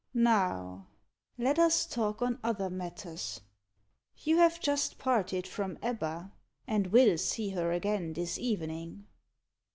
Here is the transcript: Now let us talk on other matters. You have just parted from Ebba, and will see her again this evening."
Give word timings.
Now 0.15 0.87
let 1.37 1.59
us 1.59 1.85
talk 1.85 2.23
on 2.23 2.39
other 2.43 2.71
matters. 2.71 3.41
You 4.17 4.37
have 4.37 4.59
just 4.59 4.97
parted 4.97 5.45
from 5.45 5.77
Ebba, 5.83 6.31
and 6.65 6.87
will 6.87 7.19
see 7.19 7.51
her 7.51 7.71
again 7.71 8.13
this 8.13 8.39
evening." 8.39 9.05